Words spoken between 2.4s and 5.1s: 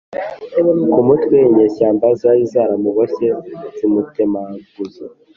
zaramuboshye zimutemaguza